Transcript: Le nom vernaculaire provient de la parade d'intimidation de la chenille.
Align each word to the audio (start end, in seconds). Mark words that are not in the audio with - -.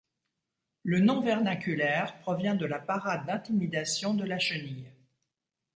Le 0.81 0.99
nom 0.99 1.21
vernaculaire 1.21 2.17
provient 2.21 2.55
de 2.55 2.65
la 2.65 2.79
parade 2.79 3.27
d'intimidation 3.27 4.15
de 4.15 4.25
la 4.25 4.39
chenille. 4.39 4.91